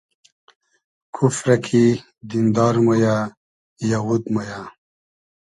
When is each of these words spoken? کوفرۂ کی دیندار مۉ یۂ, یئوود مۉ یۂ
کوفرۂ 1.15 1.55
کی 1.65 1.85
دیندار 2.29 2.75
مۉ 2.85 2.95
یۂ, 3.03 3.15
یئوود 3.89 4.23
مۉ 4.33 4.37
یۂ 4.49 4.61